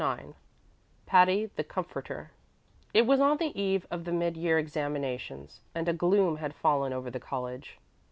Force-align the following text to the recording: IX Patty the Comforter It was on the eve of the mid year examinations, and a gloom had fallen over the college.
IX 0.03 0.33
Patty 1.05 1.51
the 1.57 1.63
Comforter 1.63 2.31
It 2.91 3.05
was 3.05 3.19
on 3.19 3.37
the 3.37 3.51
eve 3.55 3.85
of 3.91 4.03
the 4.03 4.11
mid 4.11 4.35
year 4.35 4.57
examinations, 4.57 5.61
and 5.75 5.87
a 5.87 5.93
gloom 5.93 6.37
had 6.37 6.55
fallen 6.55 6.91
over 6.91 7.11
the 7.11 7.19
college. 7.19 7.77